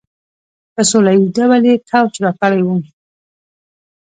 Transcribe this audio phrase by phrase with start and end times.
[0.73, 2.81] په سوله ایز ډول یې کوچ راکړی وي.